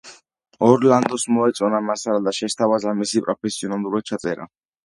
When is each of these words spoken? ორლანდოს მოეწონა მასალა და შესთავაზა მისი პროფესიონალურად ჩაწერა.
ორლანდოს 0.67 1.25
მოეწონა 1.35 1.83
მასალა 1.89 2.23
და 2.29 2.35
შესთავაზა 2.39 2.97
მისი 3.03 3.23
პროფესიონალურად 3.29 4.11
ჩაწერა. 4.13 4.53